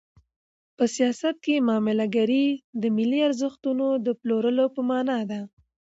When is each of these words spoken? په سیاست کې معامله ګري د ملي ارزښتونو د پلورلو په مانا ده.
په 0.77 0.83
سیاست 0.95 1.35
کې 1.45 1.65
معامله 1.67 2.05
ګري 2.15 2.45
د 2.81 2.83
ملي 2.97 3.19
ارزښتونو 3.29 3.85
د 4.05 4.07
پلورلو 4.19 4.65
په 4.75 4.81
مانا 4.89 5.19
ده. 5.31 5.41